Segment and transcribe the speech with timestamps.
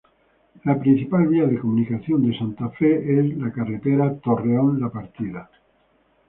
[0.63, 5.47] La principal vía de comunicación de Santa Fe es de la Carretera Torreón-La Partida.